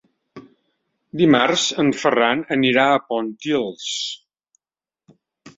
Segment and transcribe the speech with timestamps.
[1.21, 3.87] Dimarts en Ferran anirà a Pontils.